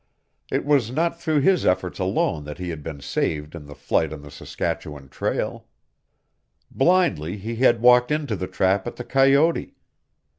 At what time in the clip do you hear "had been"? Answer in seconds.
2.71-3.01